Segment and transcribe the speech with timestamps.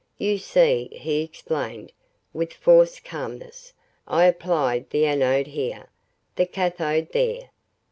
[0.17, 1.91] "You see," he explained,
[2.33, 3.73] with forced calmness,
[4.07, 5.89] "I apply the anode here
[6.37, 7.51] the cathode there."